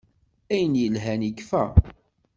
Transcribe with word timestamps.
Ayen 0.53 0.73
yelhan 0.81 1.21
ikfa. 1.29 1.63